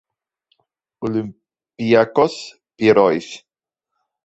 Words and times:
Olympiakos 1.03 2.57
Piräus 2.75 3.27